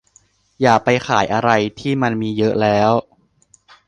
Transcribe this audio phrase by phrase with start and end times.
[0.61, 1.49] อย่าไปขายอะไร
[1.79, 2.91] ที่มันมีเยอะแล้ว